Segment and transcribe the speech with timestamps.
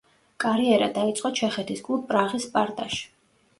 [0.43, 3.07] კარიერა დაიწყო ჩეხეთის კლუბ პრაღის „სპარტაში“.